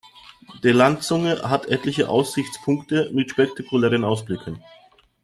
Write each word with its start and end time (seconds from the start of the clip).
Die 0.63 0.71
Landzunge 0.71 1.47
hat 1.47 1.67
etliche 1.67 2.09
Aussichtspunkte 2.09 3.11
mit 3.13 3.29
spektakulären 3.29 4.03
Ausblicken. 4.03 4.57